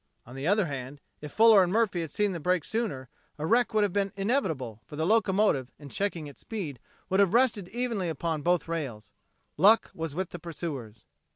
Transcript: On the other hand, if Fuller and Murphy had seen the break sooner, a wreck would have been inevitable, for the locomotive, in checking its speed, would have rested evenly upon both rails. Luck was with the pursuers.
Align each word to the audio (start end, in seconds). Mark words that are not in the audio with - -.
On 0.25 0.33
the 0.33 0.47
other 0.47 0.65
hand, 0.65 0.99
if 1.21 1.31
Fuller 1.31 1.61
and 1.61 1.71
Murphy 1.71 2.01
had 2.01 2.09
seen 2.09 2.31
the 2.31 2.39
break 2.39 2.65
sooner, 2.65 3.07
a 3.37 3.45
wreck 3.45 3.71
would 3.71 3.83
have 3.83 3.93
been 3.93 4.11
inevitable, 4.15 4.81
for 4.83 4.95
the 4.95 5.05
locomotive, 5.05 5.69
in 5.77 5.89
checking 5.89 6.25
its 6.25 6.41
speed, 6.41 6.79
would 7.09 7.19
have 7.19 7.35
rested 7.35 7.67
evenly 7.67 8.09
upon 8.09 8.41
both 8.41 8.67
rails. 8.67 9.11
Luck 9.57 9.91
was 9.93 10.15
with 10.15 10.31
the 10.31 10.39
pursuers. 10.39 11.05